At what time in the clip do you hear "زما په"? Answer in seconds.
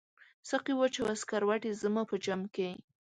1.81-2.15